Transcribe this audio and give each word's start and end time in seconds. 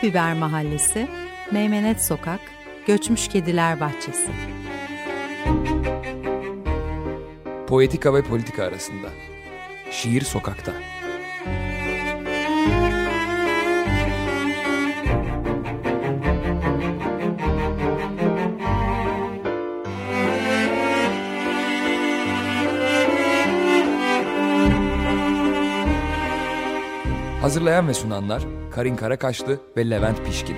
Pul 0.00 0.08
Biber 0.08 0.34
Mahallesi, 0.34 1.08
Meymenet 1.50 2.04
Sokak, 2.04 2.40
Göçmüş 2.86 3.28
Kediler 3.28 3.80
Bahçesi. 3.80 4.30
Poetika 7.66 8.14
ve 8.14 8.22
politika 8.22 8.64
arasında. 8.64 9.08
Şiir 9.90 10.22
sokakta. 10.22 10.72
Hazırlayan 27.56 27.88
ve 27.88 27.94
sunanlar 27.94 28.42
Karin 28.70 28.96
Karakaşlı 28.96 29.60
ve 29.76 29.90
Levent 29.90 30.26
Pişkin. 30.26 30.56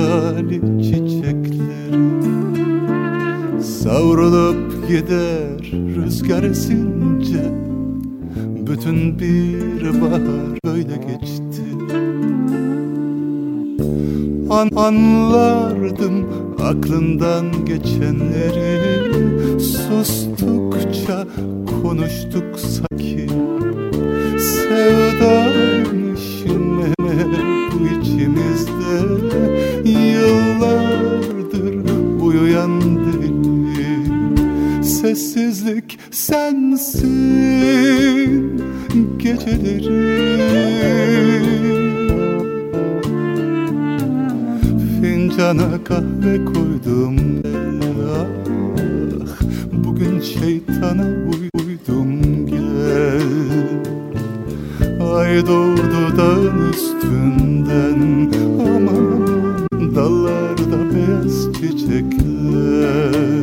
Serdali 0.00 0.82
çiçekleri 0.82 2.02
Savrulup 3.62 4.88
gider 4.88 5.72
rüzgar 5.72 6.42
esince. 6.42 7.52
Bütün 8.66 9.18
bir 9.18 10.00
bahar 10.00 10.58
böyle 10.64 10.96
geçti. 10.96 11.62
An 14.50 14.70
anlardım 14.76 16.26
aklından 16.62 17.64
geçenleri. 17.64 18.80
Sustukça 19.60 21.26
konuştuk 21.82 22.58
sanki. 22.58 23.26
Sevdaymış 24.38 25.49
Sessizlik 35.14 35.98
sensin 36.10 37.10
geceleri 39.18 39.90
Fincana 45.00 45.84
kahve 45.84 46.44
koydum 46.44 47.16
ah, 48.12 48.26
Bugün 49.72 50.20
şeytana 50.20 51.02
uy- 51.06 51.50
uydum 51.66 52.10
gel. 52.46 53.22
Ay 55.16 55.46
doğdu 55.46 56.16
dağın 56.16 56.70
üstünden 56.72 58.30
Aman 58.60 59.26
dallarda 59.96 60.94
beyaz 60.94 61.52
çiçekler 61.52 63.39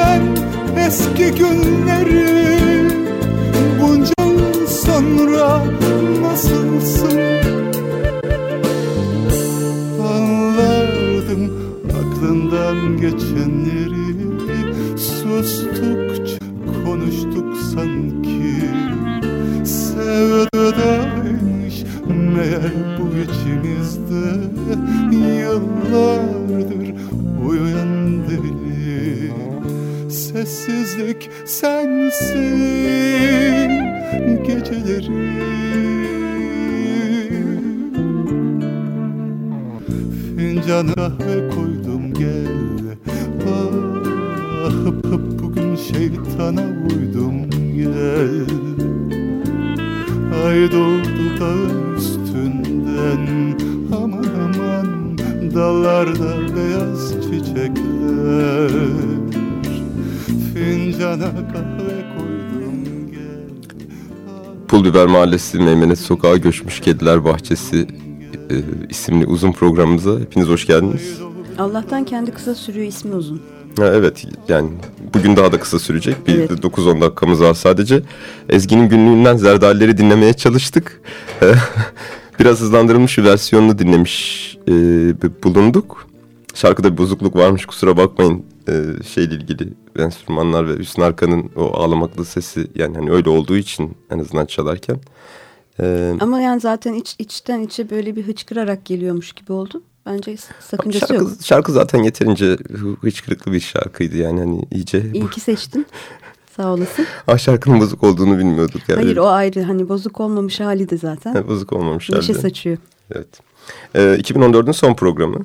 Geçen 0.00 0.22
eski 0.86 1.34
günleri 1.34 2.90
Bunca 3.80 4.12
yıl 4.20 4.66
sonra 4.66 5.64
nasılsın? 6.22 7.20
Anlardım 10.02 11.52
aklından 11.88 12.96
geçenleri 12.96 14.00
Sustukça 14.98 16.38
konuştuk 16.84 17.56
sanki 17.74 18.60
Sevdaymış 19.64 20.49
Fincana 40.70 40.94
kahve 40.94 41.50
koydum 41.50 42.14
gel. 42.14 42.96
Ah 43.48 44.72
bugün 45.42 45.76
şeytana 45.76 46.62
uydum 46.62 47.50
gel. 47.50 48.46
Ay 50.46 50.72
doğdu 50.72 51.40
da 51.40 51.52
üstünden 51.96 53.26
Aman 53.96 54.24
aman 54.44 55.18
dallarda 55.54 56.56
beyaz 56.56 57.12
çiçekler. 57.22 58.70
Fincana 60.54 61.32
kahve 61.52 62.04
koydum 62.16 63.10
gel. 63.10 63.70
Pul 64.68 64.84
Biber 64.84 65.06
Mahallesi 65.06 65.58
Meymenet 65.58 65.98
Sokağı 65.98 66.36
Göçmüş 66.36 66.80
Kediler 66.80 67.24
Bahçesi 67.24 67.86
e, 68.50 68.54
isimli 68.88 69.26
uzun 69.26 69.52
programımıza 69.52 70.20
hepiniz 70.20 70.48
hoş 70.48 70.66
geldiniz. 70.66 71.18
Allah'tan 71.58 72.04
kendi 72.04 72.30
kısa 72.30 72.54
sürüyor 72.54 72.86
ismi 72.86 73.14
uzun. 73.14 73.40
Ha, 73.78 73.86
evet 73.94 74.24
yani 74.48 74.70
bugün 75.14 75.36
daha 75.36 75.52
da 75.52 75.60
kısa 75.60 75.78
sürecek. 75.78 76.26
Bir 76.26 76.34
Evet. 76.34 76.50
de 76.50 76.54
9-10 76.54 77.00
dakikamız 77.00 77.40
var 77.42 77.54
sadece. 77.54 78.02
Ezgi'nin 78.48 78.88
günlüğünden 78.88 79.36
Zerdalleri 79.36 79.98
dinlemeye 79.98 80.32
çalıştık. 80.32 81.00
Biraz 82.40 82.60
hızlandırılmış 82.60 83.18
bir 83.18 83.24
versiyonunu 83.24 83.78
dinlemiş 83.78 84.56
e, 84.68 84.72
bulunduk. 85.44 86.06
Şarkıda 86.54 86.92
bir 86.92 86.98
bozukluk 86.98 87.36
varmış 87.36 87.66
kusura 87.66 87.96
bakmayın 87.96 88.44
e, 88.68 88.72
şeyle 89.14 89.34
ilgili 89.34 89.68
enstrümanlar 89.98 90.68
ve 90.68 90.78
Hüsnü 90.78 91.04
Arkan'ın 91.04 91.50
o 91.56 91.76
ağlamaklı 91.76 92.24
sesi 92.24 92.66
yani 92.74 92.96
hani 92.96 93.10
öyle 93.10 93.30
olduğu 93.30 93.56
için 93.56 93.96
en 94.10 94.18
azından 94.18 94.46
çalarken. 94.46 94.96
E, 95.82 96.12
Ama 96.20 96.40
yani 96.40 96.60
zaten 96.60 96.94
iç, 96.94 97.16
içten 97.18 97.60
içe 97.60 97.90
böyle 97.90 98.16
bir 98.16 98.26
hıçkırarak 98.26 98.84
geliyormuş 98.84 99.32
gibi 99.32 99.52
oldu. 99.52 99.82
Bence 100.06 100.36
sakıncası 100.60 101.06
şarkı, 101.06 101.14
yok. 101.24 101.30
şarkı 101.42 101.72
zaten 101.72 102.02
yeterince 102.02 102.46
hı- 102.46 102.96
hıçkırıklı 103.00 103.52
bir 103.52 103.60
şarkıydı 103.60 104.16
yani 104.16 104.40
hani 104.40 104.62
iyice 104.70 105.10
İyi 105.14 105.30
ki 105.30 105.40
seçtin. 105.40 105.86
Sağ 106.56 106.72
olasın. 106.74 107.06
Ah 107.28 107.38
şarkının 107.38 107.80
bozuk 107.80 108.02
olduğunu 108.04 108.38
bilmiyorduk. 108.38 108.88
Yani. 108.88 109.02
Hayır 109.02 109.16
o 109.16 109.26
ayrı. 109.28 109.62
Hani 109.62 109.88
bozuk 109.88 110.20
olmamış 110.20 110.60
hali 110.60 110.90
de 110.90 110.96
zaten. 110.96 111.34
Ha, 111.34 111.48
bozuk 111.48 111.72
olmamış 111.72 112.10
Neşe 112.10 112.32
halde. 112.32 112.42
saçıyor. 112.42 112.76
Evet. 113.14 113.40
Ee, 113.94 114.00
2014'ün 114.00 114.72
son 114.72 114.94
programı. 114.94 115.38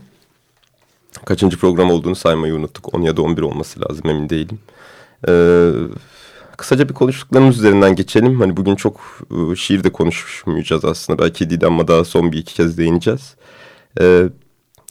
Kaçıncı 1.25 1.57
program 1.57 1.91
olduğunu 1.91 2.15
saymayı 2.15 2.55
unuttuk. 2.55 2.93
10 2.93 3.01
ya 3.01 3.17
da 3.17 3.21
11 3.21 3.41
olması 3.41 3.79
lazım 3.81 4.09
emin 4.09 4.29
değilim. 4.29 4.59
Ee, 5.27 5.71
kısaca 6.57 6.89
bir 6.89 6.93
konuştuklarımız 6.93 7.57
üzerinden 7.57 7.95
geçelim. 7.95 8.39
Hani 8.39 8.57
bugün 8.57 8.75
çok 8.75 9.01
e, 9.51 9.55
şiir 9.55 9.83
de 9.83 9.91
konuşmayacağız 9.91 10.85
aslında. 10.85 11.23
Belki 11.23 11.49
Didem'e 11.49 11.87
daha 11.87 12.05
son 12.05 12.31
bir 12.31 12.37
iki 12.37 12.53
kez 12.53 12.77
değineceğiz. 12.77 13.35
Ee, 14.01 14.29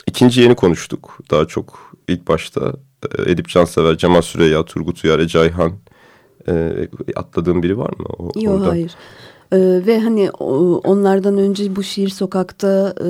ikinci 0.06 0.40
yeni 0.40 0.54
konuştuk. 0.54 1.18
Daha 1.30 1.44
çok 1.44 1.92
ilk 2.08 2.28
başta 2.28 2.72
e, 3.18 3.30
Edip 3.32 3.48
Cansever, 3.48 3.96
Cemal 3.98 4.22
Süreyya, 4.22 4.64
Turgut 4.64 5.04
Uyar, 5.04 5.18
Ece 5.18 5.38
Ayhan. 5.38 5.72
E, 6.48 6.88
atladığım 7.16 7.62
biri 7.62 7.78
var 7.78 7.90
mı? 7.98 8.06
O, 8.18 8.30
Yok 8.40 8.66
hayır. 8.66 8.94
Ee, 9.54 9.86
ve 9.86 10.00
hani 10.00 10.30
onlardan 10.84 11.38
önce 11.38 11.76
bu 11.76 11.82
şiir 11.82 12.08
sokakta 12.08 12.94
e, 13.00 13.08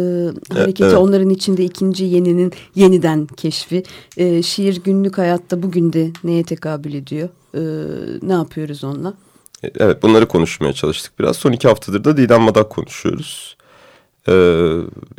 hareketi 0.54 0.84
evet. 0.84 0.98
onların 0.98 1.30
içinde 1.30 1.64
ikinci 1.64 2.04
yeninin 2.04 2.52
yeniden 2.74 3.26
keşfi. 3.26 3.82
Ee, 4.16 4.42
şiir 4.42 4.82
günlük 4.84 5.18
hayatta 5.18 5.62
bugün 5.62 5.92
de 5.92 6.10
neye 6.24 6.44
tekabül 6.44 6.94
ediyor? 6.94 7.28
Ee, 7.54 7.60
ne 8.22 8.32
yapıyoruz 8.32 8.84
onunla? 8.84 9.14
Evet 9.62 10.02
bunları 10.02 10.28
konuşmaya 10.28 10.72
çalıştık 10.72 11.18
biraz. 11.18 11.36
Son 11.36 11.52
iki 11.52 11.68
haftadır 11.68 12.04
da 12.04 12.16
Didem 12.16 12.42
Madak 12.42 12.70
konuşuyoruz. 12.70 13.56
Ee, 14.28 14.32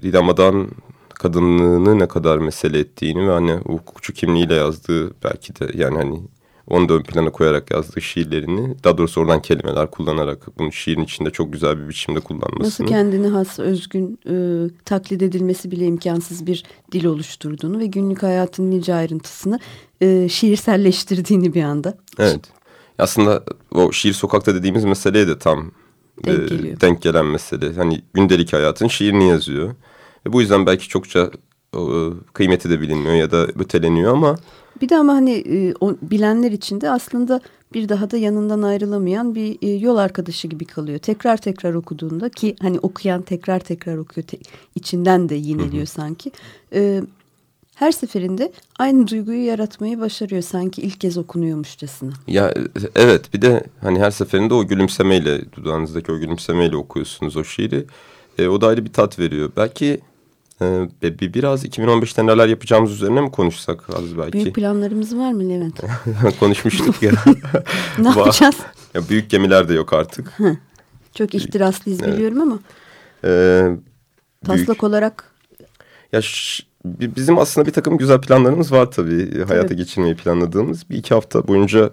Didem 0.02 0.26
Madak'ın 0.26 0.70
kadınlığını 1.14 2.00
ne 2.00 2.08
kadar 2.08 2.38
mesele 2.38 2.80
ettiğini 2.80 3.28
ve 3.28 3.32
hani 3.32 3.52
hukukçu 3.52 4.14
kimliğiyle 4.14 4.56
yazdığı 4.56 5.12
belki 5.24 5.60
de 5.60 5.70
yani 5.74 5.98
hani 5.98 6.22
onu 6.70 6.90
da 6.90 6.94
ön 6.94 7.04
plana 7.04 7.32
koyarak 7.32 7.72
yazdığı 7.72 8.02
şiirlerini 8.02 8.76
daha 8.84 8.98
doğrusu 8.98 9.22
oradan 9.22 9.42
kelimeler 9.42 9.92
kullanarak 9.92 10.48
bunu 10.60 10.72
şiirin 10.72 11.04
içinde 11.04 11.30
çok 11.30 11.54
güzel 11.54 11.80
bir 11.84 11.90
biçimde 11.90 12.20
kullanmasını. 12.20 12.64
Nasıl 12.64 12.86
kendine 12.86 13.28
has, 13.28 13.60
özgün, 13.60 14.20
e, 14.30 14.36
taklit 14.86 15.22
edilmesi 15.22 15.72
bile 15.72 15.86
imkansız 15.86 16.48
bir 16.48 16.64
dil 16.92 17.06
oluşturduğunu 17.06 17.80
ve 17.80 17.86
günlük 17.86 18.24
hayatın 18.24 18.72
nice 18.72 18.94
ayrıntısını 18.96 19.60
e, 20.02 20.30
şiirselleştirdiğini 20.30 21.54
bir 21.54 21.64
anda. 21.64 21.98
Evet. 22.20 22.42
Aslında 23.00 23.44
o 23.72 23.92
şiir 23.92 24.14
sokakta 24.14 24.56
dediğimiz 24.56 24.84
meseleye 24.84 25.28
de 25.28 25.40
tam 25.40 25.72
Denk 26.26 26.52
e, 26.52 26.56
geliyor. 26.56 26.82
denk 26.82 27.02
gelen 27.02 27.26
mesele. 27.26 27.74
Hani 27.74 28.02
gündelik 28.14 28.54
hayatın 28.54 28.88
şiirini 28.88 29.28
yazıyor. 29.28 29.76
Ve 30.28 30.34
bu 30.34 30.42
yüzden 30.42 30.66
belki 30.66 30.88
çokça 30.90 31.32
e, 31.74 31.80
kıymeti 32.34 32.70
de 32.70 32.82
bilinmiyor 32.82 33.16
ya 33.16 33.32
da 33.32 33.42
öteleniyor 33.44 34.14
ama 34.14 34.36
Bir 34.82 34.90
de 34.90 34.98
ama 34.98 35.14
hani 35.14 35.32
e, 35.32 35.74
o, 35.80 35.96
bilenler 36.02 36.52
için 36.52 36.82
de 36.82 36.90
aslında 36.90 37.42
bir 37.74 37.90
daha 37.90 38.12
da 38.12 38.18
yanından 38.18 38.62
ayrılamayan 38.62 39.36
bir 39.36 39.58
e, 39.62 39.70
yol 39.70 39.98
arkadaşı 39.98 40.48
gibi 40.48 40.66
kalıyor. 40.66 41.00
Tekrar 41.00 41.38
tekrar 41.38 41.74
okuduğunda 41.74 42.30
ki 42.30 42.56
hani 42.62 42.80
okuyan 42.80 43.22
tekrar 43.22 43.60
tekrar 43.60 43.98
okuyor 43.98 44.28
te- 44.28 44.40
içinden 44.76 45.30
de 45.30 45.36
yineliyor 45.36 45.86
sanki. 45.86 46.32
E, 46.74 47.02
her 47.76 47.92
seferinde 47.92 48.52
aynı 48.80 49.08
duyguyu 49.08 49.46
yaratmayı 49.46 50.00
başarıyor 50.00 50.42
sanki 50.42 50.82
ilk 50.82 51.02
kez 51.02 51.18
okunuyormuşçasına. 51.18 52.12
ya 52.28 52.54
evet 52.96 53.34
bir 53.34 53.42
de 53.42 53.64
hani 53.82 54.00
her 54.00 54.12
seferinde 54.12 54.54
o 54.54 54.68
gülümsemeyle 54.68 55.52
dudağınızdaki 55.52 56.12
o 56.12 56.18
gülümsemeyle 56.20 56.76
okuyorsunuz 56.76 57.38
o 57.38 57.44
şiiri. 57.44 57.86
E, 58.38 58.48
o 58.48 58.62
da 58.62 58.68
ayrı 58.68 58.86
bir 58.86 58.94
tat 58.94 59.20
veriyor. 59.20 59.52
Belki 59.58 60.00
e, 60.62 60.88
bir, 61.20 61.34
biraz 61.34 61.66
2015'te 61.66 62.26
neler 62.26 62.48
yapacağımız 62.48 62.92
üzerine 62.92 63.22
mi 63.22 63.32
konuşsak 63.32 63.90
az 63.90 64.18
belki? 64.18 64.34
Büyük 64.34 64.56
planlarımız 64.56 65.18
var 65.18 65.32
mı 65.32 65.50
Levent? 65.50 65.82
Konuşmuştuk 66.40 67.04
ya. 67.04 67.12
ne 68.00 68.08
yapacağız? 68.10 68.56
ya. 68.94 69.10
Büyük 69.10 69.30
gemiler 69.30 69.70
de 69.70 69.74
yok 69.74 69.94
artık. 69.94 70.38
Çok 71.16 71.36
ihtiraslıyız 71.36 72.02
Evet. 72.04 72.14
biliyorum 72.14 72.42
ama 72.42 72.60
E, 73.24 73.30
büyük- 73.68 73.82
taslak 74.46 74.84
olarak 74.84 75.32
Ya 76.12 76.22
bizim 76.86 77.38
aslında 77.38 77.68
bir 77.68 77.74
takım 77.74 77.98
güzel 77.98 78.22
planlarımız 78.22 78.72
var 78.72 78.92
tabii. 78.92 79.44
Hayata 79.44 79.68
Tabii. 79.68 79.76
geçirmeyi 79.76 80.16
planladığımız. 80.16 80.90
Bir 80.90 80.96
iki 80.98 81.14
hafta 81.14 81.48
boyunca 81.48 81.90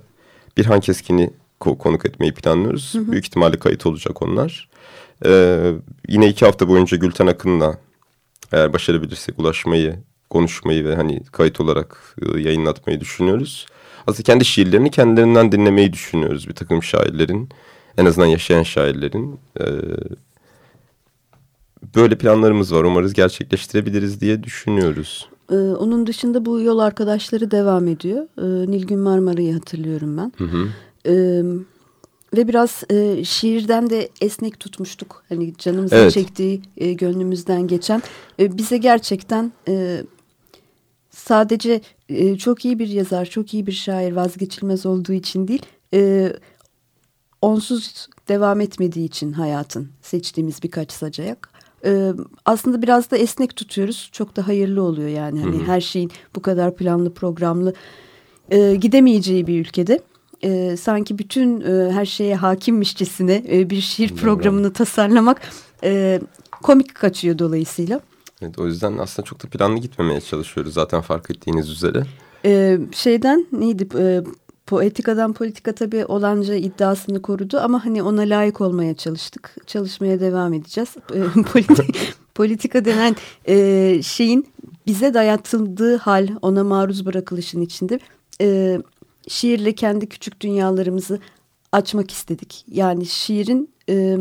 Birhan 0.56 0.80
Keskin'i 0.80 1.30
ko- 1.60 1.78
konuk 1.78 2.06
etmeyi 2.06 2.34
planlıyoruz. 2.34 2.92
Büyük 2.94 3.26
ihtimalle 3.26 3.58
kayıt 3.58 3.86
olacak 3.86 4.22
onlar. 4.22 4.68
Ee, 5.26 5.72
yine 6.08 6.28
iki 6.28 6.44
hafta 6.44 6.68
boyunca 6.68 6.96
Gülten 6.96 7.26
Akın'la 7.26 7.78
eğer 8.52 8.72
başarabilirsek 8.72 9.38
ulaşmayı, 9.38 9.96
konuşmayı 10.30 10.84
ve 10.84 10.94
hani 10.94 11.20
kayıt 11.32 11.60
olarak 11.60 12.16
e, 12.22 12.40
yayınlatmayı 12.40 13.00
düşünüyoruz. 13.00 13.66
Aslında 14.06 14.22
kendi 14.22 14.44
şiirlerini 14.44 14.90
kendilerinden 14.90 15.52
dinlemeyi 15.52 15.92
düşünüyoruz. 15.92 16.48
Bir 16.48 16.54
takım 16.54 16.82
şairlerin, 16.82 17.48
en 17.98 18.06
azından 18.06 18.26
yaşayan 18.26 18.62
şairlerin. 18.62 19.40
Ee, 19.60 19.64
böyle 21.96 22.18
planlarımız 22.18 22.74
var. 22.74 22.84
Umarız 22.84 23.12
gerçekleştirebiliriz 23.12 24.20
diye 24.20 24.42
düşünüyoruz. 24.44 25.28
Ee, 25.50 25.54
onun 25.54 26.06
dışında 26.06 26.46
bu 26.46 26.60
yol 26.60 26.78
arkadaşları 26.78 27.50
devam 27.50 27.88
ediyor. 27.88 28.26
Ee, 28.38 28.70
Nilgün 28.70 28.98
Marmara'yı 28.98 29.54
hatırlıyorum 29.54 30.16
ben. 30.16 30.32
Ee, 31.06 31.42
ve 32.36 32.48
biraz 32.48 32.82
e, 32.90 33.24
şiirden 33.24 33.90
de 33.90 34.08
esnek 34.20 34.60
tutmuştuk. 34.60 35.24
Hani 35.28 35.54
canımızın 35.58 35.96
Evet. 35.96 36.12
çektiği, 36.12 36.62
e, 36.76 36.92
gönlümüzden 36.92 37.66
geçen. 37.66 38.02
E, 38.40 38.58
bize 38.58 38.76
gerçekten 38.78 39.52
e, 39.68 40.02
sadece 41.10 41.80
e, 42.08 42.36
çok 42.36 42.64
iyi 42.64 42.78
bir 42.78 42.88
yazar, 42.88 43.26
çok 43.26 43.54
iyi 43.54 43.66
bir 43.66 43.72
şair 43.72 44.12
vazgeçilmez 44.12 44.86
olduğu 44.86 45.12
için 45.12 45.48
değil... 45.48 45.62
E, 45.94 46.32
onsuz 47.42 48.08
devam 48.28 48.60
etmediği 48.60 49.06
için 49.06 49.32
hayatın 49.32 49.88
seçtiğimiz 50.02 50.62
birkaç 50.62 50.92
sacayak. 50.92 51.48
Ee, 51.84 52.12
aslında 52.44 52.82
biraz 52.82 53.10
da 53.10 53.16
esnek 53.16 53.56
tutuyoruz. 53.56 54.08
Çok 54.12 54.36
da 54.36 54.48
hayırlı 54.48 54.82
oluyor 54.82 55.08
yani. 55.08 55.40
Hani 55.40 55.64
her 55.64 55.80
şeyin 55.80 56.10
bu 56.36 56.42
kadar 56.42 56.76
planlı 56.76 57.14
programlı 57.14 57.74
e, 58.50 58.74
gidemeyeceği 58.74 59.46
bir 59.46 59.60
ülkede. 59.60 60.00
E, 60.42 60.76
sanki 60.76 61.18
bütün 61.18 61.60
e, 61.60 61.92
her 61.92 62.06
şeye 62.06 62.36
hakimmişçesine 62.36 63.44
e, 63.52 63.70
bir 63.70 63.80
şiir 63.80 64.16
programını 64.16 64.72
tasarlamak 64.72 65.40
e, 65.84 66.20
komik 66.62 66.94
kaçıyor 66.94 67.38
dolayısıyla. 67.38 68.00
Evet, 68.42 68.58
o 68.58 68.66
yüzden 68.66 68.98
aslında 68.98 69.26
çok 69.26 69.42
da 69.44 69.48
planlı 69.48 69.78
gitmemeye 69.78 70.20
çalışıyoruz 70.20 70.74
zaten 70.74 71.00
fark 71.00 71.30
ettiğiniz 71.30 71.70
üzere. 71.70 72.02
Ee, 72.44 72.78
şeyden 72.92 73.46
neydi 73.52 73.88
e, 73.98 74.22
poetikadan 74.66 75.32
politika 75.32 75.74
tabii 75.74 76.04
olanca 76.04 76.54
iddiasını 76.54 77.22
korudu 77.22 77.58
ama 77.58 77.84
hani 77.84 78.02
ona 78.02 78.20
layık 78.20 78.60
olmaya 78.60 78.94
çalıştık. 78.94 79.56
Çalışmaya 79.66 80.20
devam 80.20 80.52
edeceğiz. 80.52 80.96
E, 81.14 81.42
politika, 81.52 81.82
politika 82.34 82.84
denen 82.84 83.16
e, 83.48 84.02
şeyin 84.02 84.46
bize 84.86 85.14
dayatıldığı 85.14 85.96
hal 85.96 86.28
ona 86.42 86.64
maruz 86.64 87.06
bırakılışın 87.06 87.60
içinde 87.60 87.98
e, 88.40 88.78
şiirle 89.28 89.74
kendi 89.74 90.08
küçük 90.08 90.40
dünyalarımızı 90.40 91.18
açmak 91.72 92.10
istedik. 92.10 92.64
Yani 92.68 93.06
şiirin 93.06 93.70
e, 93.88 94.16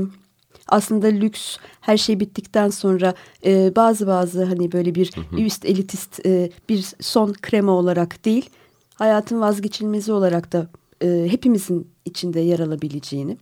aslında 0.67 1.08
lüks 1.08 1.58
her 1.81 1.98
şey 1.98 2.20
bittikten 2.20 2.70
sonra 2.70 3.13
e, 3.46 3.75
bazı 3.75 4.08
bazı 4.08 4.43
hani 4.43 4.72
böyle 4.72 4.96
bir 4.96 5.12
üst 5.38 5.65
elitist 5.65 6.25
e, 6.25 6.50
bir 6.70 6.93
son 7.01 7.34
krema 7.34 7.72
olarak 7.72 8.25
değil 8.25 8.50
hayatın 8.96 9.41
vazgeçilmezi 9.41 10.12
olarak 10.12 10.53
da 10.53 10.67
e, 11.03 11.27
hepimizin 11.29 11.88
içinde 12.05 12.39
yer 12.39 12.60
alabileceğini. 12.60 13.38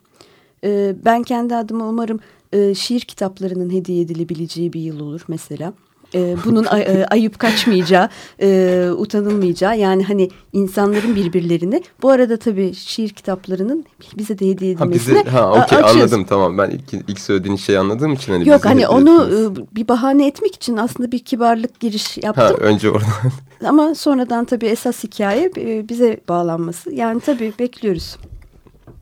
E, 0.64 0.96
ben 1.06 1.24
kendi 1.24 1.56
adıma 1.56 1.90
umarım 1.90 2.20
e, 2.54 2.76
şiir 2.76 3.00
kitaplarının 3.00 3.70
hediye 3.70 4.02
edilebileceği 4.02 4.74
bir 4.74 4.82
yıl 4.82 5.00
olur 5.00 5.22
mesela. 5.28 5.74
E, 6.16 6.36
bunun 6.46 6.66
ay- 6.66 6.82
e, 6.82 7.06
ayıp 7.06 7.40
kaçmayacağı, 7.40 8.10
e, 8.42 8.90
utanılmayacağı 8.98 9.78
yani 9.78 10.04
hani 10.04 10.30
insanların 10.54 11.16
birbirlerine. 11.16 11.82
Bu 12.02 12.10
arada 12.10 12.38
tabii 12.38 12.74
şiir 12.74 13.10
kitaplarının 13.10 13.86
bize 14.18 14.40
de 14.40 14.50
hediye 14.50 14.76
Ha 14.76 14.84
edilmesine 14.86 15.20
bize 15.20 15.30
ha 15.30 15.40
a- 15.42 15.64
okey 15.66 15.78
anladım 15.84 16.26
tamam 16.26 16.58
ben 16.58 16.70
ilk, 16.70 16.94
ilk 17.08 17.20
söylediğin 17.20 17.56
şeyi 17.56 17.80
anladığım 17.80 18.14
için 18.14 18.32
hani 18.34 18.50
Yok 18.50 18.66
hani 18.66 18.88
onu 18.88 19.30
e, 19.30 19.76
bir 19.76 19.88
bahane 19.88 20.28
etmek 20.28 20.56
için 20.56 20.78
aslında 20.78 21.12
bir 21.12 21.20
kibarlık 21.20 21.80
giriş 21.80 22.18
ha 22.18 22.22
yaptım. 22.24 22.58
önce 22.60 22.90
oradan 22.90 23.10
Ama 23.66 23.96
sonradan 23.96 24.46
tabii 24.46 24.66
esas 24.66 25.04
hikaye 25.04 25.52
e, 25.58 25.90
bize 25.90 26.20
bağlanması. 26.30 26.94
Yani 26.94 27.20
tabii 27.20 27.54
bekliyoruz. 27.60 28.18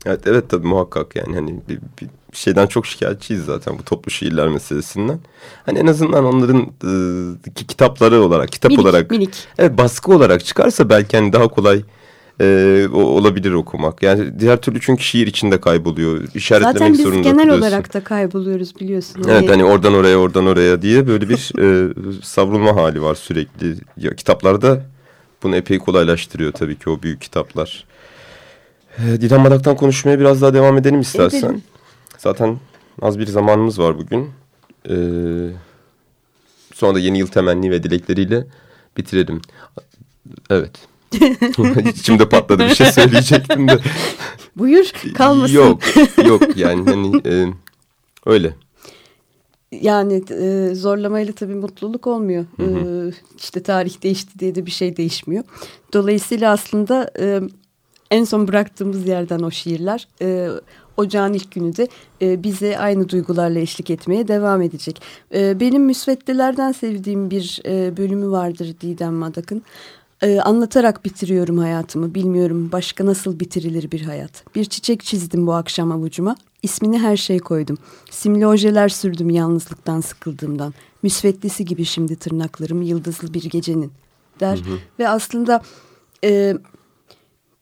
evet 0.06 0.20
evet 0.26 0.48
tabii 0.48 0.66
muhakkak 0.66 1.16
yani 1.16 1.34
hani 1.34 1.54
bir, 1.68 1.78
bir 2.00 2.08
şeyden 2.32 2.66
çok 2.66 2.86
şikayetçiyiz 2.86 3.44
zaten 3.44 3.78
bu 3.78 3.82
toplu 3.82 4.10
şiirler 4.10 4.48
meselesinden. 4.48 5.18
Hani 5.66 5.78
en 5.78 5.86
azından 5.86 6.24
onların 6.24 6.60
e, 6.60 7.50
ki- 7.54 7.66
kitapları 7.66 8.22
olarak 8.22 8.52
kitap 8.52 8.70
Minik, 8.70 8.84
olarak 8.84 9.10
minik. 9.10 9.30
Evet 9.58 9.78
baskı 9.78 10.12
olarak 10.12 10.44
çıkarsa 10.44 10.88
belki 10.90 11.16
hani 11.16 11.32
daha 11.32 11.48
kolay 11.48 11.82
e, 12.40 12.86
o- 12.94 12.98
olabilir 13.02 13.52
okumak. 13.52 14.02
Yani 14.02 14.40
diğer 14.40 14.60
türlü 14.60 14.80
çünkü 14.80 15.02
şiir 15.02 15.26
içinde 15.26 15.60
kayboluyor. 15.60 16.24
İşaretlemek 16.34 16.78
Zaten 16.78 16.92
biz 16.92 17.02
zorunda 17.02 17.30
genel 17.30 17.50
olarak 17.50 17.94
da 17.94 18.04
kayboluyoruz 18.04 18.80
biliyorsun. 18.80 19.24
Evet 19.28 19.50
hani 19.50 19.64
oradan 19.64 19.94
oraya 19.94 20.16
oradan 20.16 20.46
oraya 20.46 20.82
diye 20.82 21.06
böyle 21.06 21.28
bir 21.28 21.52
e, 21.60 21.92
savrulma 22.22 22.76
hali 22.76 23.02
var 23.02 23.14
sürekli. 23.14 23.74
Ya, 23.96 24.14
kitaplarda 24.14 24.80
bunu 25.42 25.56
epey 25.56 25.78
kolaylaştırıyor 25.78 26.52
tabii 26.52 26.78
ki 26.78 26.90
o 26.90 27.02
büyük 27.02 27.20
kitaplar. 27.20 27.84
Ee, 28.98 29.20
Didem 29.20 29.40
Madak'tan 29.40 29.76
konuşmaya 29.76 30.20
biraz 30.20 30.42
daha 30.42 30.54
devam 30.54 30.76
edelim 30.78 31.00
istersen. 31.00 31.38
Edelim. 31.38 31.62
Zaten 32.18 32.58
az 33.02 33.18
bir 33.18 33.26
zamanımız 33.26 33.78
var 33.78 33.98
bugün. 33.98 34.30
Ee, 34.88 34.94
sonra 36.74 36.94
da 36.94 36.98
yeni 36.98 37.18
yıl 37.18 37.26
temenni 37.26 37.70
ve 37.70 37.82
dilekleriyle 37.82 38.46
bitirelim. 38.96 39.40
Evet. 40.50 40.88
İçimde 41.94 42.28
patladı 42.28 42.64
bir 42.64 42.74
şey 42.74 42.92
söyleyecektim 42.92 43.68
de. 43.68 43.78
Buyur 44.56 44.92
kalmasın. 45.14 45.54
Yok 45.54 45.80
yok 46.26 46.56
yani 46.56 46.90
hani 46.90 47.22
e, 47.26 47.46
öyle. 48.26 48.54
Yani 49.72 50.22
e, 50.30 50.74
zorlamayla 50.74 51.32
tabii 51.32 51.54
mutluluk 51.54 52.06
olmuyor. 52.06 52.44
E, 52.60 52.66
işte 53.38 53.62
tarih 53.62 54.02
değişti 54.02 54.38
diye 54.38 54.54
de 54.54 54.66
bir 54.66 54.70
şey 54.70 54.96
değişmiyor. 54.96 55.44
Dolayısıyla 55.92 56.52
aslında 56.52 57.10
e, 57.20 57.40
en 58.10 58.24
son 58.24 58.48
bıraktığımız 58.48 59.06
yerden 59.06 59.38
o 59.38 59.50
şiirler 59.50 60.08
e, 60.22 60.48
ocağın 60.98 61.32
ilk 61.32 61.52
günü 61.52 61.76
de 61.76 61.88
e, 62.22 62.42
bize 62.42 62.78
aynı 62.78 63.08
duygularla 63.08 63.58
eşlik 63.58 63.90
etmeye 63.90 64.28
devam 64.28 64.62
edecek. 64.62 65.02
E, 65.34 65.60
benim 65.60 65.82
müsveddelerden 65.84 66.72
sevdiğim 66.72 67.30
bir 67.30 67.60
e, 67.66 67.96
bölümü 67.96 68.30
vardır 68.30 68.74
Didem 68.80 69.14
Madak'ın. 69.14 69.62
E, 70.22 70.40
anlatarak 70.40 71.04
bitiriyorum 71.04 71.58
hayatımı. 71.58 72.14
Bilmiyorum 72.14 72.72
başka 72.72 73.06
nasıl 73.06 73.40
bitirilir 73.40 73.90
bir 73.90 74.00
hayat. 74.00 74.44
Bir 74.54 74.64
çiçek 74.64 75.04
çizdim 75.04 75.46
bu 75.46 75.52
akşam 75.52 75.92
avucuma. 75.92 76.36
İsmini 76.62 76.98
her 76.98 77.16
şey 77.16 77.38
koydum. 77.38 77.78
Simli 78.10 78.46
ojeler 78.46 78.88
sürdüm 78.88 79.30
yalnızlıktan 79.30 80.00
sıkıldığımdan. 80.00 80.74
Müsveddesi 81.02 81.64
gibi 81.64 81.84
şimdi 81.84 82.16
tırnaklarım 82.16 82.82
yıldızlı 82.82 83.34
bir 83.34 83.42
gecenin 83.42 83.92
der. 84.40 84.60
Ve 84.98 85.08
aslında 85.08 85.62
e, 86.24 86.54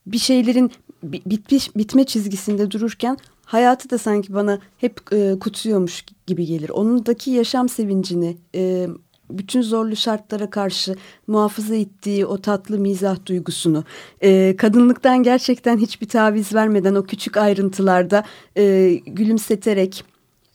bir 0.07 0.19
şeylerin 0.19 0.73
bitmiş, 1.03 1.76
bitme 1.76 2.05
çizgisinde 2.05 2.71
dururken 2.71 3.19
hayatı 3.45 3.91
da 3.91 3.99
sanki 3.99 4.35
bana 4.35 4.59
hep 4.79 5.12
e, 5.12 5.38
kutsuyormuş 5.41 6.05
gibi 6.26 6.47
gelir. 6.47 6.69
Onundaki 6.69 7.31
yaşam 7.31 7.69
sevincini, 7.69 8.37
e, 8.55 8.88
bütün 9.31 9.62
zorlu 9.62 9.97
şartlara 9.97 10.50
karşı 10.50 10.97
muhafaza 11.26 11.75
ettiği 11.75 12.26
o 12.26 12.41
tatlı 12.41 12.79
mizah 12.79 13.26
duygusunu, 13.26 13.85
e, 14.21 14.57
kadınlıktan 14.57 15.23
gerçekten 15.23 15.79
hiçbir 15.79 16.09
taviz 16.09 16.55
vermeden 16.55 16.95
o 16.95 17.03
küçük 17.03 17.37
ayrıntılarda 17.37 18.25
e, 18.57 18.95
gülümseterek 19.07 20.05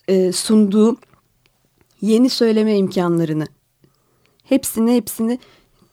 e, 0.08 0.32
sunduğu 0.32 0.98
yeni 2.02 2.30
söyleme 2.30 2.78
imkanlarını, 2.78 3.46
hepsini 4.44 4.96
hepsini 4.96 5.40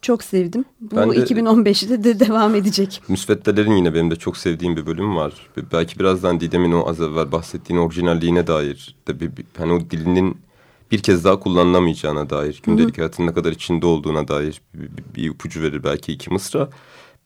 çok 0.03 0.23
sevdim. 0.25 0.65
Bu 0.81 0.97
Ben 0.97 1.11
de- 1.11 1.17
2015'te 1.17 2.05
de 2.05 2.21
devam 2.21 2.55
edecek. 2.55 3.03
Müsveddelerin 3.09 3.73
yine 3.77 3.95
benim 3.95 4.11
de 4.11 4.17
çok 4.17 4.37
sevdiğim 4.37 4.77
bir 4.77 4.87
bölüm 4.87 5.17
var. 5.17 5.33
Belki 5.73 5.99
birazdan 5.99 6.41
Didem'in 6.41 6.73
o 6.73 6.89
az 6.89 7.01
evvel 7.01 7.33
bahsettiğin 7.33 7.81
orijinalliğine 7.81 8.47
dair 8.47 8.95
de 9.09 9.21
bir, 9.21 9.37
bir- 9.37 9.45
hani 9.59 9.73
o 9.73 9.81
dilinin 9.91 10.37
bir 10.91 10.99
kez 10.99 11.25
daha 11.25 11.41
kullanılamayacağına 11.41 12.31
dair, 12.31 12.61
gündelik 12.63 12.99
hayatın 12.99 13.27
ne 13.27 13.33
kadar 13.33 13.53
içinde 13.53 13.87
olduğuna 13.87 14.29
dair 14.29 14.61
bir, 14.75 14.81
bir- 14.97 15.15
bir 15.15 15.31
ipucu 15.31 15.63
verir 15.63 15.85
belki 15.85 16.13
iki 16.13 16.31
mısra. 16.33 16.69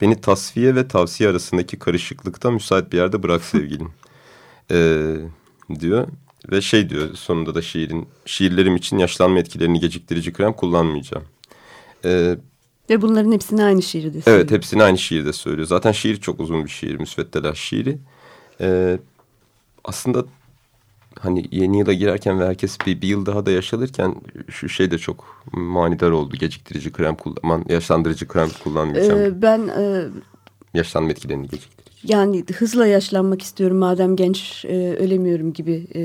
Beni 0.01 0.21
tasfiye 0.21 0.75
ve 0.75 0.89
tavsiye 0.89 1.31
arasındaki 1.31 1.79
karışıklıkta 1.79 2.51
müsait 2.51 2.93
bir 2.93 2.97
yerde 2.99 3.23
bırak 3.23 3.45
sevgilim. 3.45 3.91
Ee, 4.71 5.17
diyor 5.81 6.07
ve 6.53 6.61
şey 6.61 6.91
diyor 6.91 7.15
sonunda 7.15 7.55
da 7.55 7.63
şiirin 7.63 8.09
şiirlerim 8.27 8.77
için 8.77 8.99
yaşlanma 8.99 9.39
etkilerini 9.39 9.81
geciktirici 9.81 10.33
krem 10.33 10.53
kullanmayacağım. 10.53 11.25
Ee, 12.05 12.37
Ve 12.91 13.03
bunların 13.03 13.33
hepsini 13.33 13.65
aynı 13.65 13.83
şiirde 13.83 14.23
söylüyor. 14.23 14.45
Evet 14.45 14.51
hepsini 14.51 14.83
aynı 14.83 14.99
şiirde 14.99 15.33
söylüyor. 15.33 15.69
Zaten 15.69 15.93
şiir 15.93 16.17
çok 16.17 16.41
uzun 16.41 16.65
bir 16.65 16.71
şiir. 16.71 17.01
Müsveddeler 17.01 17.55
şiiri. 17.55 17.99
Ee, 18.61 18.99
aslında 19.85 20.25
hani 21.19 21.49
yeni 21.51 21.79
yıla 21.79 21.93
girerken 21.93 22.41
ve 22.41 22.47
herkes 22.47 22.79
bir, 22.87 23.03
bir 23.03 23.09
yıl 23.09 23.27
daha 23.27 23.47
da 23.47 23.51
yaşalırken 23.51 24.15
şu 24.49 24.69
şey 24.69 24.91
de 24.91 24.99
çok 24.99 25.43
manidar 25.53 26.11
oldu. 26.11 26.37
Geciktirici 26.37 26.93
krem 26.93 27.15
kullan, 27.15 27.65
yaşlandırıcı 27.69 28.29
krem 28.29 28.49
kullanmayacağım. 28.65 29.21
Ee, 29.21 29.43
ben 29.43 29.69
e, 29.69 30.05
Yaşlanma 30.75 31.11
etkilerini 31.11 31.49
geciktirici. 31.49 31.82
Yani 32.05 32.45
hızla 32.57 32.87
yaşlanmak 32.87 33.43
istiyorum 33.43 33.77
madem 33.77 34.17
genç 34.17 34.65
e, 34.65 34.97
ölemiyorum 35.01 35.53
gibi 35.53 35.87
e, 35.95 36.03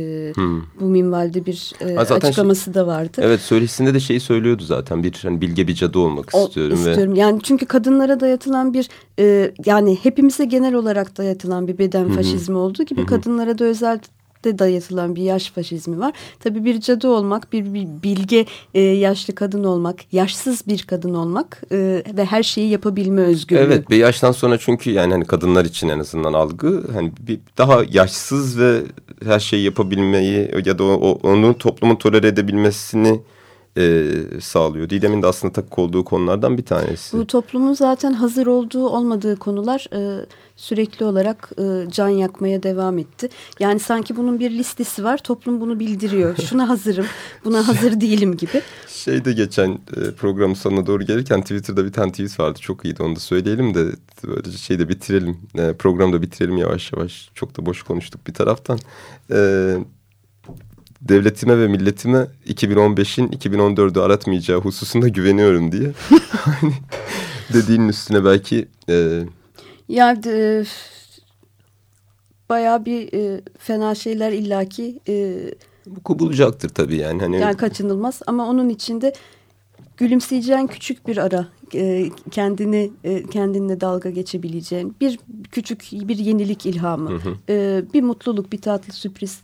bu 0.80 0.86
minvalde 0.86 1.46
bir 1.46 1.74
e, 1.82 1.96
Ha, 1.96 2.06
zaten 2.06 2.28
açıklaması 2.28 2.74
da 2.74 2.88
vardı. 2.88 3.22
Evet 3.24 3.40
söyleşisinde 3.42 3.94
de 3.94 4.00
şeyi 4.00 4.20
söylüyordu 4.20 4.64
zaten. 4.64 5.04
Bir 5.04 5.20
hani 5.24 5.42
bilge 5.42 5.68
bir 5.68 5.74
cadı 5.76 6.00
olmak 6.00 6.30
O- 6.34 6.48
istiyorum. 6.48 6.86
ve 6.86 6.90
istiyorum. 6.90 7.16
Yani 7.16 7.40
çünkü 7.44 7.66
kadınlara 7.66 8.20
dayatılan 8.20 8.74
bir 8.74 8.90
e, 9.20 9.52
yani 9.66 9.98
hepimize 10.04 10.46
genel 10.46 10.74
olarak 10.74 11.18
dayatılan 11.18 11.68
bir 11.68 11.78
beden 11.78 12.10
faşizmi 12.10 12.58
olduğu 12.58 12.84
gibi 12.84 13.06
kadınlara 13.06 13.60
da 13.60 13.66
özel 13.66 14.00
de 14.44 14.60
dayatılan 14.60 15.16
bir 15.16 15.22
yaş 15.22 15.52
faşizmi 15.52 16.00
var. 16.00 16.14
Tabii 16.40 16.66
bir 16.66 16.80
cadı 16.82 17.08
olmak, 17.10 17.54
bir, 17.54 17.74
bir 17.74 17.88
bilge 18.04 18.46
e, 18.74 18.82
yaşlı 18.82 19.36
kadın 19.36 19.64
olmak, 19.64 20.14
yaşsız 20.14 20.68
bir 20.68 20.84
kadın 20.84 21.14
olmak 21.14 21.62
e, 21.72 22.04
ve 22.18 22.26
her 22.26 22.44
şeyi 22.44 22.70
yapabilme 22.70 23.22
özgürlüğü. 23.22 23.62
Evet 23.62 23.90
bir 23.90 23.98
yaştan 23.98 24.32
sonra 24.32 24.58
çünkü 24.58 24.92
yani 24.92 25.12
hani 25.14 25.26
kadınlar 25.26 25.66
için 25.66 25.90
en 25.90 26.00
azından 26.00 26.34
algı 26.34 26.84
hani 26.94 27.12
bir 27.28 27.40
daha 27.58 27.82
yaşsız 27.92 28.60
ve 28.60 28.82
her 29.26 29.40
şeyi 29.40 29.64
yapabilmeyi 29.64 30.52
ya 30.66 30.80
da 30.80 30.84
o, 30.84 30.88
o- 30.94 31.20
onun 31.24 31.54
toplumun 31.54 31.96
tolere 31.96 32.28
edebilmesini 32.28 33.20
e, 33.78 34.42
sağlıyor. 34.42 34.90
Didem'in 34.90 35.22
de 35.22 35.28
aslında 35.28 35.54
takık 35.54 35.80
olduğu 35.80 36.04
konulardan 36.06 36.58
bir 36.58 36.66
tanesi. 36.66 37.18
Bu 37.18 37.28
toplumun 37.28 37.74
zaten 37.74 38.14
hazır 38.14 38.48
olduğu 38.48 38.90
olmadığı 38.90 39.36
konular 39.36 39.88
e, 39.94 40.26
sürekli 40.56 41.06
olarak 41.06 41.52
e, 41.60 41.92
can 41.92 42.10
yakmaya 42.10 42.64
devam 42.64 42.98
etti. 42.98 43.30
Yani 43.60 43.80
sanki 43.80 44.16
bunun 44.18 44.40
bir 44.40 44.52
listesi 44.52 45.04
var. 45.04 45.18
Toplum 45.18 45.62
bunu 45.62 45.80
bildiriyor. 45.80 46.36
Şuna 46.50 46.70
hazırım, 46.70 47.06
buna 47.46 47.68
hazır 47.68 48.02
değilim 48.02 48.38
gibi. 48.38 48.62
Şeyde 48.88 49.34
geçen 49.34 49.72
e, 49.72 50.12
programın 50.12 50.54
sonuna 50.54 50.86
doğru 50.86 51.04
gelirken 51.04 51.42
Twitter'da 51.42 51.86
bir 51.86 51.92
tane 51.92 52.12
tweet 52.12 52.40
vardı. 52.40 52.60
Çok 52.60 52.86
iyiydi 52.86 53.04
onu 53.04 53.16
da 53.16 53.20
söyleyelim 53.20 53.74
de 53.74 53.86
böylece 54.28 54.58
şeyde 54.58 54.90
bitirelim. 54.90 55.38
E, 55.58 55.74
programı 55.74 56.14
da 56.14 56.22
bitirelim 56.22 56.58
yavaş 56.58 56.94
yavaş. 56.94 57.30
Çok 57.36 57.58
da 57.58 57.66
boş 57.66 57.84
konuştuk 57.84 58.28
bir 58.28 58.34
taraftan. 58.34 58.80
E, 59.32 59.78
devletime 61.02 61.60
ve 61.60 61.68
milletime 61.68 62.28
2015'in 62.48 63.28
2014'ü 63.28 64.02
aratmayacağı 64.02 64.62
hususunda 64.62 65.08
güveniyorum 65.08 65.72
diye. 65.72 65.92
Hani 66.32 66.74
dediğinin 67.54 67.90
üstüne 67.90 68.26
belki 68.26 68.68
e, 68.90 69.24
Yani 69.90 70.20
e, 70.28 70.64
bayağı 72.50 72.86
bir 72.86 73.14
e, 73.14 73.42
fena 73.58 73.96
şeyler 73.96 74.32
illaki 74.32 75.00
e, 75.08 75.38
bu 76.06 76.20
bulacaktır 76.20 76.70
tabii 76.70 76.96
yani. 76.96 77.22
Hani 77.22 77.40
yani 77.40 77.58
kaçınılmaz 77.58 78.22
ama 78.28 78.50
onun 78.50 78.70
içinde 78.70 79.14
gülümseyeceğin 79.98 80.68
küçük 80.68 81.08
bir 81.08 81.18
ara 81.18 81.48
e, 81.74 82.10
kendini 82.32 82.92
e, 83.04 83.24
kendinle 83.24 83.82
dalga 83.82 84.10
geçebileceğin 84.10 84.96
bir 85.02 85.20
küçük 85.52 85.90
bir 85.92 86.18
yenilik 86.18 86.66
ilhamı 86.66 87.20
e, 87.50 87.84
bir 87.94 88.02
mutluluk 88.02 88.52
bir 88.52 88.62
tatlı 88.62 88.94
sürpriz 88.94 89.42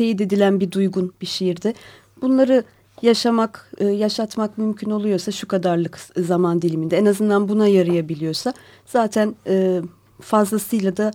teyit 0.00 0.20
edilen 0.20 0.60
bir 0.60 0.72
duygun 0.72 1.12
bir 1.20 1.26
şiirde 1.26 1.74
bunları 2.22 2.64
yaşamak 3.02 3.72
e, 3.78 3.84
yaşatmak 3.84 4.58
mümkün 4.58 4.90
oluyorsa 4.90 5.32
şu 5.32 5.48
kadarlık 5.48 5.98
zaman 6.16 6.62
diliminde 6.62 6.98
en 6.98 7.06
azından 7.06 7.48
buna 7.48 7.68
yarayabiliyorsa 7.68 8.54
zaten 8.86 9.34
e, 9.46 9.82
fazlasıyla 10.20 10.96
da 10.96 11.10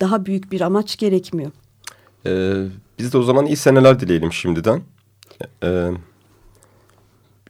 daha 0.00 0.26
büyük 0.26 0.52
bir 0.52 0.60
amaç 0.60 0.96
gerekmiyor. 0.96 1.50
e, 2.26 2.64
biz 2.98 3.12
de 3.12 3.18
o 3.18 3.22
zaman 3.22 3.46
iyi 3.46 3.56
seneler 3.56 4.00
dileyelim 4.00 4.32
şimdiden. 4.32 4.82
E, 5.62 5.90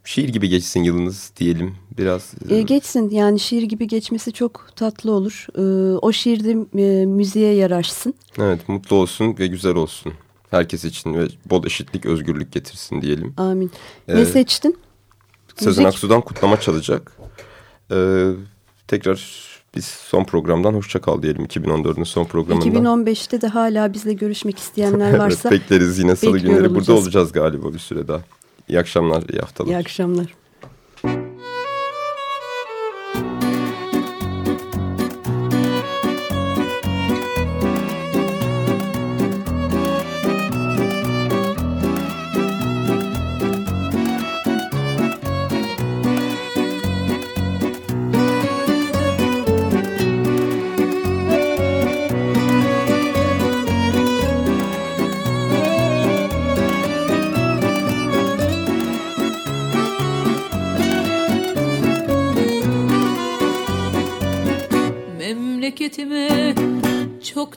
şiir 0.05 0.29
gibi 0.29 0.49
geçsin 0.49 0.83
yılınız 0.83 1.33
diyelim 1.37 1.75
biraz. 1.99 2.35
E, 2.51 2.63
geçsin 2.63 3.11
yani 3.11 3.41
şiir 3.41 3.63
gibi 3.63 3.89
geçmesi 3.89 4.33
çok 4.33 4.71
tatlı 4.77 5.13
olur. 5.13 5.47
E, 5.59 5.97
o 5.97 6.13
şiir 6.13 6.45
de 6.45 6.51
e, 6.83 7.07
müziğe 7.07 7.55
yaraşsın. 7.55 8.15
Evet 8.39 8.69
mutlu 8.69 8.97
olsun 8.97 9.37
ve 9.39 9.47
güzel 9.47 9.75
olsun. 9.75 10.13
Herkes 10.51 10.85
için 10.85 11.15
ve 11.15 11.29
bol 11.51 11.65
eşitlik, 11.65 12.07
özgürlük 12.07 12.53
getirsin 12.53 13.03
diyelim. 13.03 13.35
Amin. 13.37 13.71
Ne 14.09 14.15
Evet. 14.15 14.29
seçtin? 14.29 14.77
Sezen 15.57 15.69
Müzik. 15.85 15.87
Aksu'dan 15.87 16.21
kutlama 16.21 16.61
çalacak. 16.61 17.13
Ee, 17.91 18.31
tekrar 18.89 19.47
biz 19.75 19.85
son 19.85 20.25
programdan 20.25 20.75
hoşça 20.75 21.01
kal 21.01 21.23
diyelim 21.23 21.45
2014'ün 21.45 22.05
son 22.05 22.25
programından. 22.25 22.85
2015'te 22.85 23.41
de 23.41 23.49
hala 23.49 23.93
bizle 23.93 24.13
görüşmek 24.13 24.59
isteyenler 24.59 25.15
varsa 25.19 25.49
evet 25.49 25.61
bekleriz 25.61 25.99
yine 25.99 26.17
salı 26.17 26.39
günleri 26.39 26.61
burada 26.61 26.77
olacağız. 26.77 27.03
olacağız 27.03 27.33
galiba 27.33 27.73
bir 27.73 27.79
süre 27.79 28.09
daha. 28.09 28.21
İyi 28.69 28.79
akşamlar, 28.79 29.23
iyi 29.33 29.41
haftalar. 29.41 29.69
iyi 29.71 29.77
akşamlar. 29.77 30.27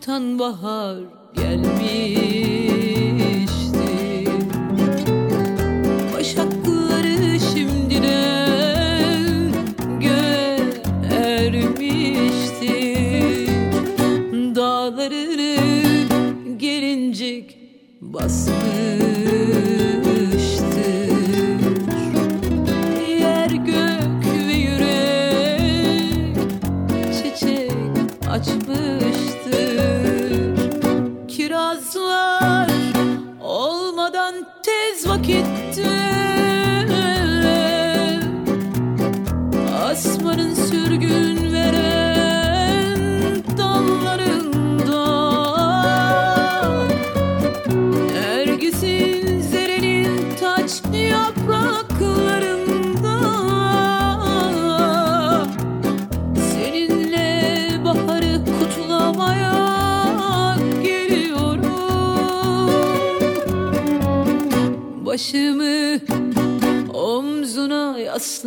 uzaktan 0.09 0.39
bahar 0.39 0.97
gelmiş 1.33 3.38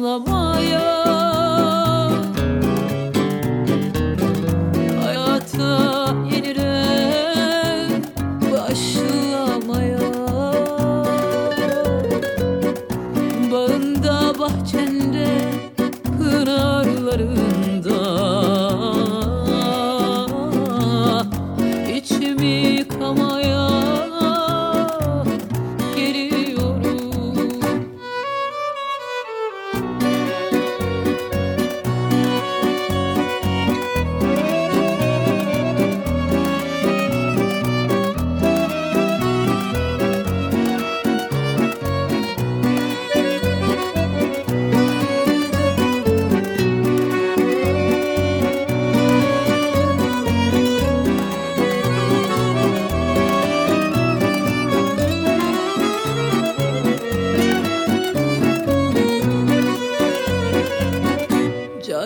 love. 0.03 0.42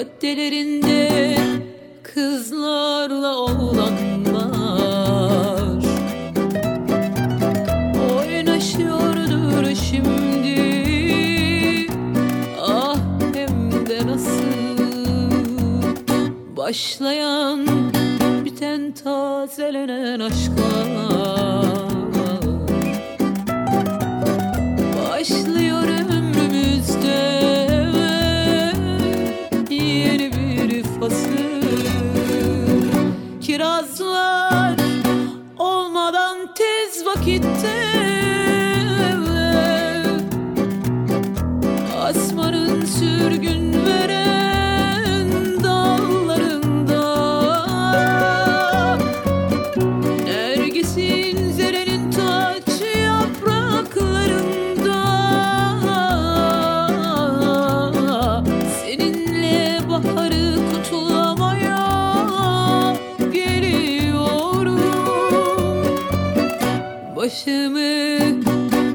caddelerinde 0.07 1.37
kızlarla 2.03 3.37
oğlanlar 3.37 4.25
oynaşıyordur 8.15 9.75
şimdi. 9.75 10.57
Ah 12.61 12.99
hem 13.35 13.87
de 13.87 14.07
nasıl. 14.07 14.47
Başlayan 16.57 17.67
biten 18.45 18.93
tazelenen 18.93 20.21
aşklar. 20.21 21.36
sürgün 43.27 43.87
veren 43.87 45.29
dallarında. 45.65 47.05
Nergisin 50.25 51.53
zerenin 51.53 52.11
taç 52.11 52.69
yapraklarında. 53.05 55.03
Seninle 58.83 59.81
baharı 59.89 60.59
kutulamaya 60.73 61.87
geliyorum. 63.33 64.81
Başımı 67.17 68.43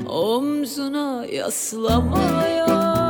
omzuna 0.10 1.26
yaslamaya. 1.26 3.01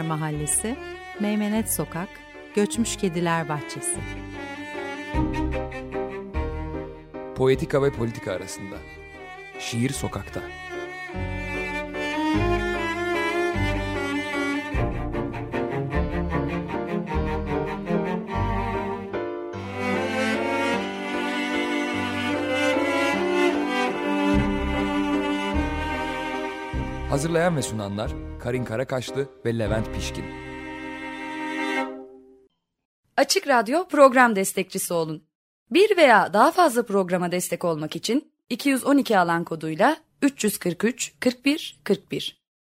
Kediler 0.00 0.16
Mahallesi, 0.16 0.76
Meymenet 1.20 1.72
Sokak, 1.72 2.08
Göçmüş 2.54 2.96
Kediler 2.96 3.48
Bahçesi. 3.48 4.00
Poetika 7.36 7.82
ve 7.82 7.90
politika 7.90 8.32
arasında. 8.32 8.76
Şiir 9.58 9.90
sokakta. 9.90 10.40
Hazırlayan 27.20 27.56
ve 27.56 27.62
sunanlar 27.62 28.10
Karin 28.42 28.64
Karakaşlı 28.64 29.28
ve 29.44 29.58
Levent 29.58 29.94
Pişkin. 29.94 30.24
Açık 33.16 33.48
Radyo 33.48 33.88
program 33.88 34.36
destekçisi 34.36 34.94
olun. 34.94 35.24
Bir 35.70 35.96
veya 35.96 36.32
daha 36.32 36.52
fazla 36.52 36.86
programa 36.86 37.32
destek 37.32 37.64
olmak 37.64 37.96
için 37.96 38.32
212 38.50 39.18
alan 39.18 39.44
koduyla 39.44 39.96
343 40.22 41.14
41 41.20 41.80
41 41.84 42.39